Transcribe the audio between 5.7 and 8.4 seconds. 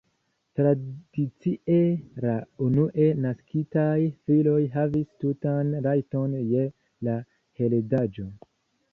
rajton je la heredaĵo.